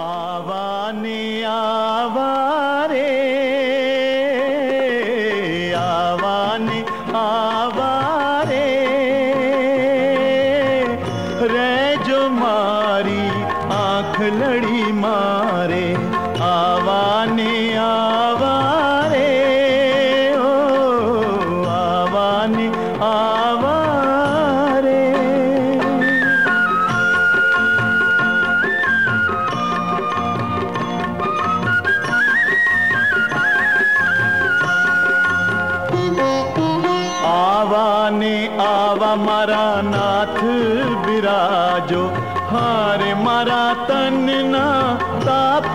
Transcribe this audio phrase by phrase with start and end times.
[0.00, 3.08] आवाने आवारे
[5.76, 6.80] आवाने
[7.16, 8.66] आवारे।
[11.52, 11.74] रे
[12.04, 13.24] जो मारी
[13.76, 15.86] आँख लड़ी मारे
[16.44, 17.15] आवाने
[38.18, 40.38] ने आवा मारा नाथ
[41.06, 42.02] बिराजो।
[42.50, 44.66] हारे मरा तन ना
[45.24, 45.72] ताप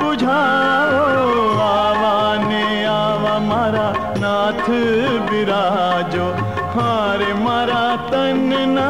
[0.00, 1.04] बुझाओ।
[1.66, 2.16] आवा
[2.48, 3.86] ने आवा मारा
[4.18, 4.64] नाथ
[5.30, 6.26] बिराजो।
[6.76, 8.88] हारे मरा तन ना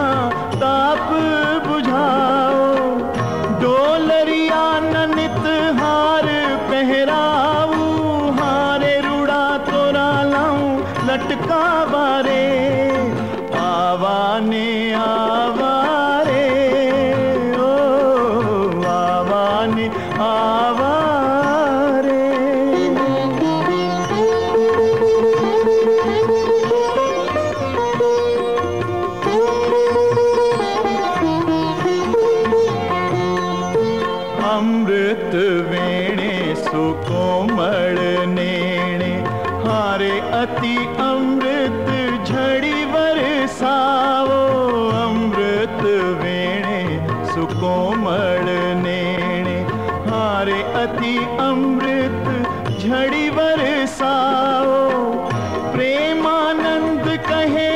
[11.32, 12.44] लटका बारे
[13.58, 16.44] आवाने आवारे
[17.56, 17.68] ओ
[18.92, 19.86] आवाने
[20.26, 20.98] आवारे।
[34.52, 35.34] अमृत
[35.70, 37.81] वेणे सुकोमल
[40.42, 41.88] अति अमृत
[42.28, 44.38] झड़ी बरसाओ
[45.00, 45.82] अमृत
[46.22, 46.80] वेणे,
[47.26, 48.48] सुकोमल
[48.80, 49.58] नेणे।
[50.08, 54.74] हारे अति अमृत झड़ी बरसाओ
[55.74, 57.70] प्रेमानंद कहे,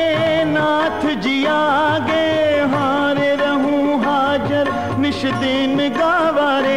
[0.51, 2.25] नाथ जी आगे।
[2.75, 6.76] हारे रहूँ हाजर, निश दिन गावारे